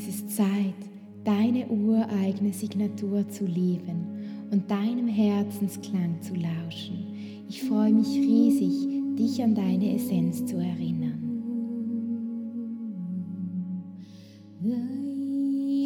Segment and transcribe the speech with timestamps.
[0.00, 0.74] Es ist Zeit,
[1.24, 7.44] deine ureigene Signatur zu leben und deinem Herzensklang zu lauschen.
[7.50, 11.18] Ich freue mich riesig, dich an deine Essenz zu erinnern.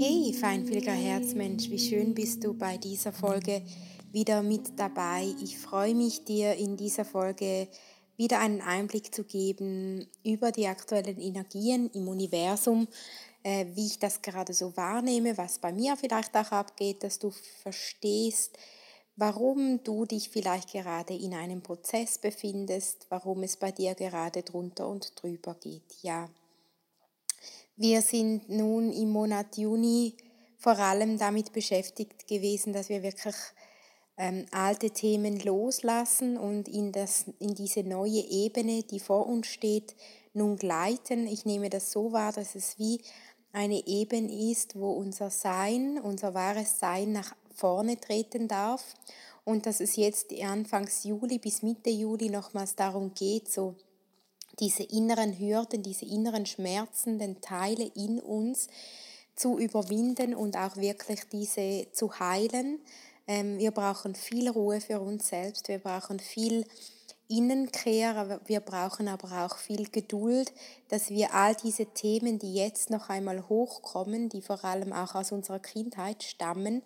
[0.00, 3.62] Hey, feinfühliger Herzmensch, wie schön bist du bei dieser Folge
[4.12, 5.26] wieder mit dabei.
[5.42, 7.66] Ich freue mich, dir in dieser Folge
[8.16, 12.86] wieder einen Einblick zu geben über die aktuellen Energien im Universum,
[13.44, 17.30] äh, wie ich das gerade so wahrnehme, was bei mir vielleicht auch abgeht, dass du
[17.62, 18.58] verstehst,
[19.16, 24.88] warum du dich vielleicht gerade in einem Prozess befindest, warum es bei dir gerade drunter
[24.88, 26.02] und drüber geht.
[26.02, 26.28] Ja,
[27.76, 30.16] wir sind nun im Monat Juni
[30.56, 33.36] vor allem damit beschäftigt gewesen, dass wir wirklich
[34.16, 39.94] ähm, alte Themen loslassen und in, das, in diese neue Ebene, die vor uns steht,
[40.32, 41.26] nun gleiten.
[41.26, 43.00] Ich nehme das so wahr, dass es wie
[43.54, 48.94] eine Ebene ist, wo unser Sein, unser wahres Sein nach vorne treten darf
[49.44, 53.76] und dass es jetzt Anfangs Juli bis Mitte Juli nochmals darum geht, so
[54.58, 58.66] diese inneren Hürden, diese inneren schmerzenden Teile in uns
[59.36, 62.80] zu überwinden und auch wirklich diese zu heilen.
[63.26, 66.66] Ähm, wir brauchen viel Ruhe für uns selbst, wir brauchen viel
[67.28, 70.52] Innenkehr, wir brauchen aber auch viel Geduld,
[70.88, 75.32] dass wir all diese Themen, die jetzt noch einmal hochkommen, die vor allem auch aus
[75.32, 76.82] unserer Kindheit stammen,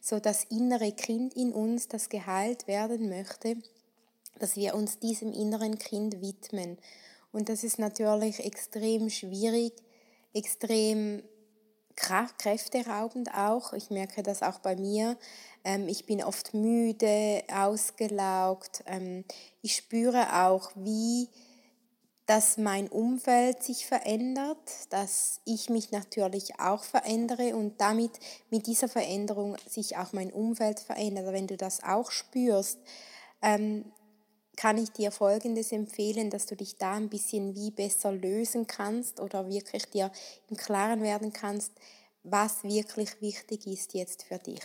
[0.00, 3.56] so das innere Kind in uns, das geheilt werden möchte,
[4.38, 6.78] dass wir uns diesem inneren Kind widmen.
[7.30, 9.74] Und das ist natürlich extrem schwierig,
[10.32, 11.22] extrem
[11.96, 13.72] kräfteraubend auch.
[13.72, 15.16] Ich merke das auch bei mir.
[15.64, 18.82] Ähm, ich bin oft müde, ausgelaugt.
[18.86, 19.24] Ähm,
[19.62, 21.28] ich spüre auch, wie
[22.26, 24.56] dass mein Umfeld sich verändert,
[24.90, 28.12] dass ich mich natürlich auch verändere und damit
[28.48, 31.32] mit dieser Veränderung sich auch mein Umfeld verändert.
[31.32, 32.78] Wenn du das auch spürst,
[33.42, 33.84] ähm,
[34.56, 39.20] kann ich dir Folgendes empfehlen, dass du dich da ein bisschen wie besser lösen kannst
[39.20, 40.10] oder wirklich dir
[40.50, 41.72] im Klaren werden kannst,
[42.22, 44.62] was wirklich wichtig ist jetzt für dich.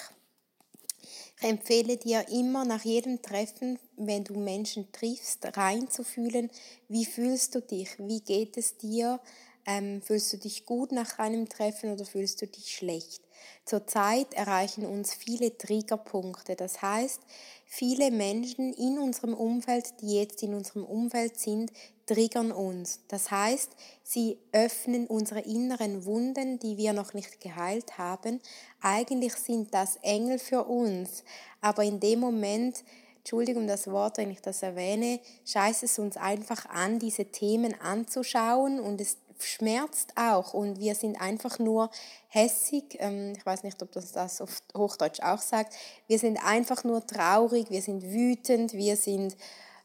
[1.39, 6.49] Ich empfehle dir immer nach jedem Treffen, wenn du Menschen triffst, reinzufühlen,
[6.89, 9.19] wie fühlst du dich, wie geht es dir,
[9.65, 13.21] ähm, fühlst du dich gut nach einem Treffen oder fühlst du dich schlecht.
[13.65, 17.21] Zurzeit erreichen uns viele Triggerpunkte, das heißt,
[17.65, 21.71] viele Menschen in unserem Umfeld, die jetzt in unserem Umfeld sind,
[22.05, 23.01] triggern uns.
[23.09, 23.71] Das heißt,
[24.01, 28.39] sie öffnen unsere inneren Wunden, die wir noch nicht geheilt haben.
[28.81, 31.23] Eigentlich sind das Engel für uns,
[31.61, 32.83] aber in dem Moment,
[33.17, 38.79] Entschuldigung das Wort, wenn ich das erwähne, scheißt es uns einfach an, diese Themen anzuschauen
[38.79, 41.89] und es schmerzt auch und wir sind einfach nur
[42.27, 42.97] hässig.
[42.99, 45.75] Ähm, ich weiß nicht, ob das das auf Hochdeutsch auch sagt.
[46.07, 49.35] Wir sind einfach nur traurig, wir sind wütend, wir sind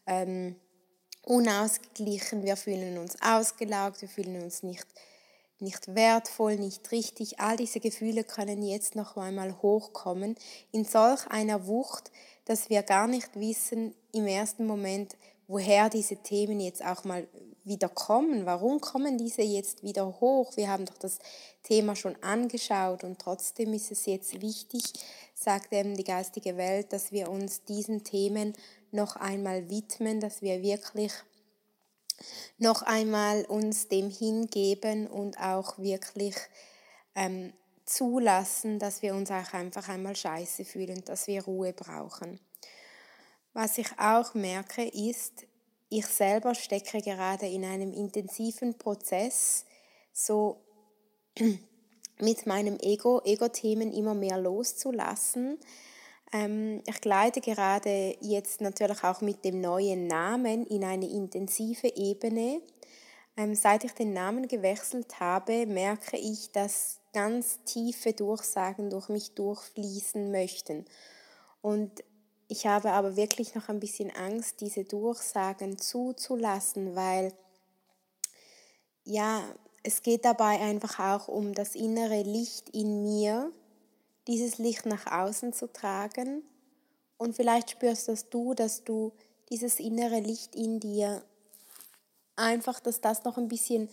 [0.07, 0.57] ähm,
[1.25, 4.87] unausgeglichen, wir fühlen uns ausgelaugt, wir fühlen uns nicht,
[5.61, 7.41] nicht wertvoll, nicht richtig.
[7.41, 10.37] All diese Gefühle können jetzt noch einmal hochkommen
[10.73, 12.11] in solch einer Wucht,
[12.45, 17.29] dass wir gar nicht wissen im ersten Moment, woher diese Themen jetzt auch mal
[17.65, 18.47] wieder kommen.
[18.47, 20.57] Warum kommen diese jetzt wieder hoch?
[20.57, 21.19] Wir haben doch das
[21.63, 24.83] Thema schon angeschaut und trotzdem ist es jetzt wichtig,
[25.35, 28.55] sagt eben die geistige Welt, dass wir uns diesen Themen
[28.91, 31.13] noch einmal widmen, dass wir wirklich
[32.59, 36.37] noch einmal uns dem hingeben und auch wirklich
[37.15, 37.53] ähm,
[37.85, 42.39] zulassen, dass wir uns auch einfach einmal scheiße fühlen, dass wir Ruhe brauchen.
[43.53, 45.47] Was ich auch merke, ist,
[45.93, 49.67] ich selber stecke gerade in einem intensiven Prozess,
[50.13, 50.57] so
[52.19, 55.59] mit meinem Ego, Ego-Themen immer mehr loszulassen.
[56.33, 62.63] Ähm, ich gleite gerade jetzt natürlich auch mit dem neuen Namen in eine intensive Ebene.
[63.37, 69.35] Ähm, seit ich den Namen gewechselt habe, merke ich, dass ganz tiefe Durchsagen durch mich
[69.35, 70.87] durchfließen möchten.
[71.61, 72.03] Und
[72.49, 77.33] ich habe aber wirklich noch ein bisschen Angst, diese Durchsagen zuzulassen, weil
[79.05, 79.43] ja,
[79.83, 83.51] es geht dabei einfach auch um das innere Licht in mir,
[84.27, 86.43] dieses Licht nach außen zu tragen.
[87.17, 89.13] Und vielleicht spürst das du, dass du
[89.51, 91.23] dieses innere Licht in dir
[92.37, 93.89] einfach, dass das noch ein bisschen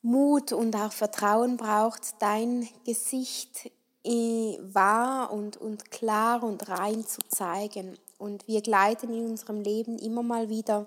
[0.00, 3.70] Mut und auch Vertrauen braucht, dein Gesicht
[4.04, 7.98] wahr und, und klar und rein zu zeigen.
[8.18, 10.86] Und wir gleiten in unserem Leben immer mal wieder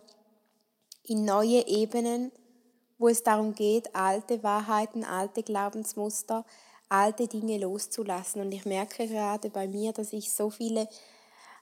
[1.04, 2.32] in neue Ebenen
[2.98, 6.46] wo es darum geht, alte Wahrheiten, alte Glaubensmuster,
[6.90, 8.42] alte Dinge loszulassen.
[8.42, 10.88] Und ich merke gerade bei mir, dass ich so viele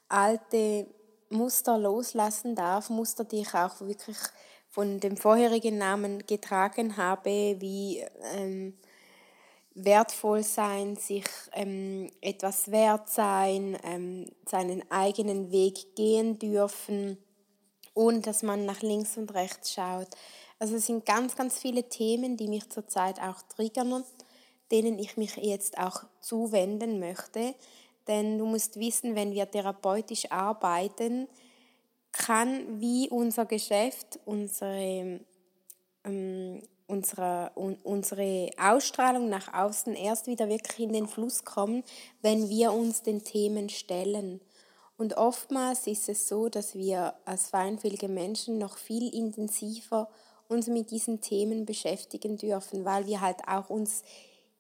[0.09, 0.87] alte
[1.29, 4.17] Muster loslassen darf, Muster, die ich auch wirklich
[4.69, 8.03] von dem vorherigen Namen getragen habe, wie
[8.35, 8.77] ähm,
[9.75, 17.17] wertvoll sein, sich ähm, etwas wert sein, ähm, seinen eigenen Weg gehen dürfen,
[17.93, 20.09] ohne dass man nach links und rechts schaut.
[20.59, 24.03] Also es sind ganz, ganz viele Themen, die mich zurzeit auch triggern,
[24.71, 27.55] denen ich mich jetzt auch zuwenden möchte.
[28.07, 31.27] Denn du musst wissen, wenn wir therapeutisch arbeiten,
[32.11, 35.19] kann wie unser Geschäft, unsere
[36.03, 41.83] ähm, unsere, unsere Ausstrahlung nach außen erst wieder wirklich in den Fluss kommen,
[42.21, 44.41] wenn wir uns den Themen stellen.
[44.97, 50.09] Und oftmals ist es so, dass wir als feinfühlige Menschen noch viel intensiver
[50.47, 54.03] uns mit diesen Themen beschäftigen dürfen, weil wir halt auch uns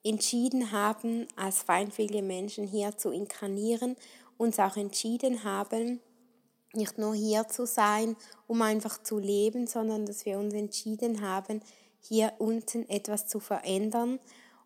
[0.03, 3.95] entschieden haben, als feinfühlige Menschen hier zu inkarnieren,
[4.37, 5.99] uns auch entschieden haben,
[6.73, 8.15] nicht nur hier zu sein,
[8.47, 11.61] um einfach zu leben, sondern dass wir uns entschieden haben,
[12.05, 14.19] hier unten etwas zu verändern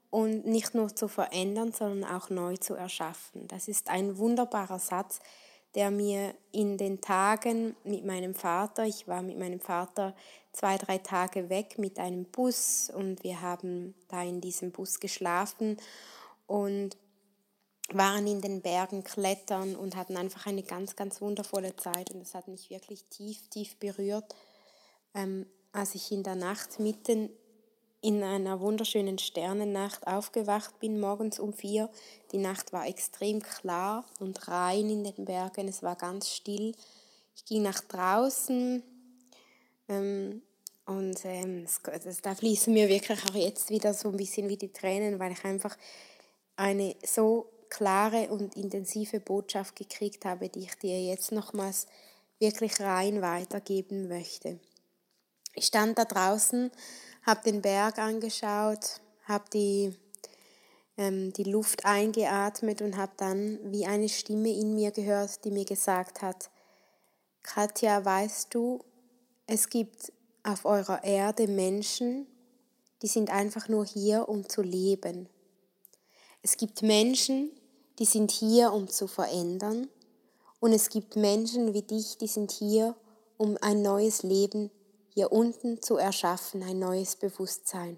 [0.10, 3.48] und nicht nur zu verändern, sondern auch neu zu erschaffen.
[3.48, 5.20] Das ist ein wunderbarer Satz,
[5.76, 10.16] der mir in den Tagen mit meinem Vater, ich war mit meinem Vater
[10.52, 15.78] zwei, drei Tage weg mit einem Bus und wir haben da in diesem Bus geschlafen
[16.48, 16.98] und
[17.90, 22.34] waren in den Bergen klettern und hatten einfach eine ganz, ganz wundervolle Zeit und das
[22.34, 24.34] hat mich wirklich tief, tief berührt.
[25.72, 27.30] Als ich in der Nacht mitten
[28.02, 31.90] in einer wunderschönen Sternennacht aufgewacht bin, morgens um vier.
[32.32, 36.74] Die Nacht war extrem klar und rein in den Bergen, es war ganz still.
[37.36, 38.84] Ich ging nach draußen
[39.90, 40.42] ähm,
[40.86, 44.72] und ähm, es, da fließen mir wirklich auch jetzt wieder so ein bisschen wie die
[44.72, 45.76] Tränen, weil ich einfach
[46.56, 51.88] eine so klare und intensive Botschaft gekriegt habe, die ich dir jetzt nochmals
[52.40, 54.60] wirklich rein weitergeben möchte.
[55.58, 56.70] Ich stand da draußen,
[57.24, 59.92] habe den Berg angeschaut, habe die,
[60.98, 65.66] ähm, die Luft eingeatmet und habe dann wie eine Stimme in mir gehört, die mir
[65.66, 66.52] gesagt hat,
[67.42, 68.86] Katja, weißt du,
[69.48, 70.14] es gibt
[70.44, 72.28] auf eurer Erde Menschen,
[73.02, 75.28] die sind einfach nur hier, um zu leben.
[76.44, 77.50] Es gibt Menschen,
[77.98, 79.88] die sind hier, um zu verändern.
[80.60, 82.96] Und es gibt Menschen wie dich, die sind hier,
[83.38, 84.70] um ein neues Leben
[85.18, 87.98] hier unten zu erschaffen, ein neues Bewusstsein.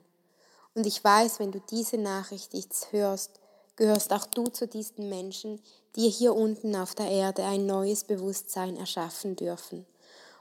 [0.73, 3.41] Und ich weiß, wenn du diese Nachricht jetzt hörst,
[3.75, 5.61] gehörst auch du zu diesen Menschen,
[5.97, 9.85] die hier unten auf der Erde ein neues Bewusstsein erschaffen dürfen.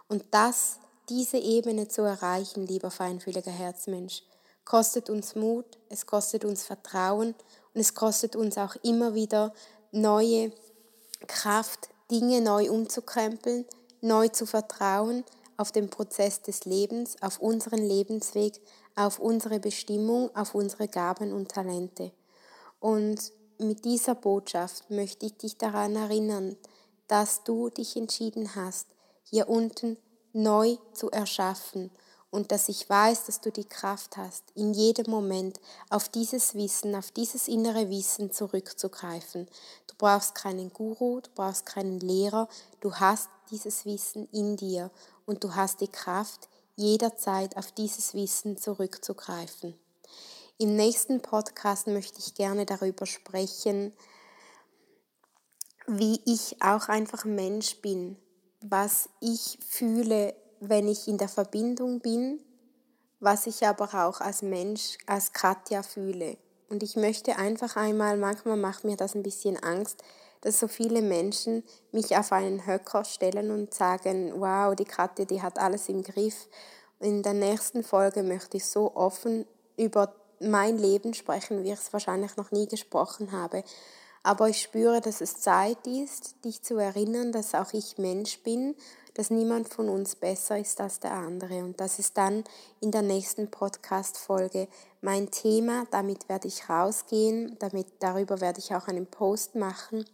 [0.06, 0.78] Und das,
[1.08, 4.22] diese Ebene zu erreichen, lieber feinfühliger Herzmensch,
[4.64, 7.34] kostet uns Mut, es kostet uns Vertrauen
[7.74, 9.52] und es kostet uns auch immer wieder
[9.90, 10.52] neue
[11.26, 13.64] Kraft, Dinge neu umzukrempeln,
[14.00, 15.24] neu zu vertrauen,
[15.58, 18.62] auf den Prozess des Lebens, auf unseren Lebensweg,
[18.96, 22.12] auf unsere Bestimmung, auf unsere Gaben und Talente.
[22.80, 26.56] Und mit dieser Botschaft möchte ich dich daran erinnern,
[27.08, 28.86] dass du dich entschieden hast,
[29.24, 29.98] hier unten
[30.32, 31.90] neu zu erschaffen
[32.30, 36.94] und dass ich weiß, dass du die Kraft hast, in jedem Moment auf dieses Wissen,
[36.94, 39.48] auf dieses innere Wissen zurückzugreifen.
[39.86, 42.48] Du brauchst keinen Guru, du brauchst keinen Lehrer,
[42.80, 44.90] du hast dieses Wissen in dir
[45.24, 49.74] und du hast die Kraft, jederzeit auf dieses Wissen zurückzugreifen.
[50.58, 53.92] Im nächsten Podcast möchte ich gerne darüber sprechen,
[55.86, 58.16] wie ich auch einfach Mensch bin,
[58.60, 62.40] was ich fühle, wenn ich in der Verbindung bin,
[63.20, 66.36] was ich aber auch als Mensch, als Katja fühle.
[66.68, 70.02] Und ich möchte einfach einmal, manchmal macht mir das ein bisschen Angst,
[70.40, 75.42] dass so viele Menschen mich auf einen Höcker stellen und sagen, wow, die Katja, die
[75.42, 76.48] hat alles im Griff.
[77.00, 79.46] In der nächsten Folge möchte ich so offen
[79.76, 83.64] über mein Leben sprechen, wie ich es wahrscheinlich noch nie gesprochen habe.
[84.22, 88.74] Aber ich spüre, dass es Zeit ist, dich zu erinnern, dass auch ich Mensch bin,
[89.18, 91.64] dass niemand von uns besser ist als der andere.
[91.64, 92.44] Und das ist dann
[92.80, 94.68] in der nächsten Podcast-Folge
[95.00, 95.86] mein Thema.
[95.90, 100.04] Damit werde ich rausgehen, damit, darüber werde ich auch einen Post machen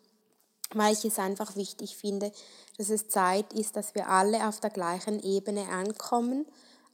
[0.72, 2.32] weil ich es einfach wichtig finde,
[2.78, 6.46] dass es Zeit ist, dass wir alle auf der gleichen Ebene ankommen,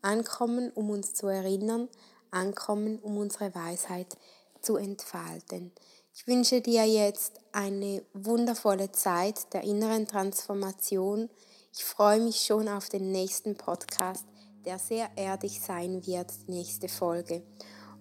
[0.02, 1.88] ankommen, um uns zu erinnern,
[2.30, 4.18] ankommen, um unsere Weisheit
[4.60, 5.72] zu entfalten.
[6.12, 11.30] Ich wünsche dir jetzt eine wundervolle Zeit der inneren Transformation.
[11.72, 14.24] Ich freue mich schon auf den nächsten Podcast,
[14.64, 17.42] der sehr erdig sein wird, die nächste Folge.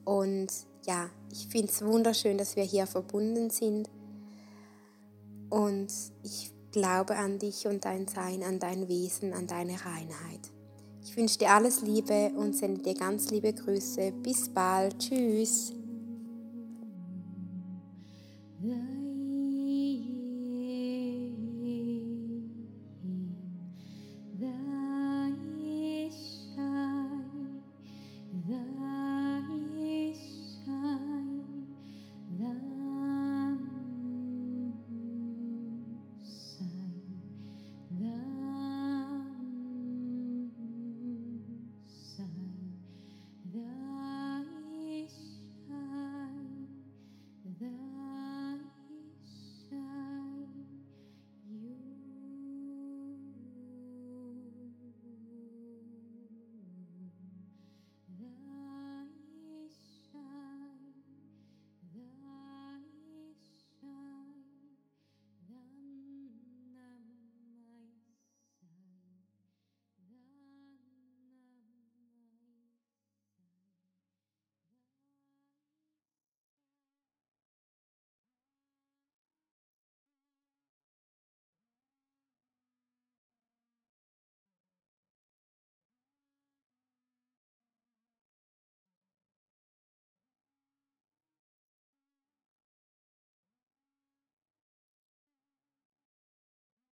[0.05, 0.47] Und
[0.85, 3.89] ja, ich finde es wunderschön, dass wir hier verbunden sind.
[5.49, 5.91] Und
[6.23, 10.51] ich glaube an dich und dein Sein, an dein Wesen, an deine Reinheit.
[11.03, 14.11] Ich wünsche dir alles Liebe und sende dir ganz liebe Grüße.
[14.23, 14.97] Bis bald.
[14.99, 15.73] Tschüss.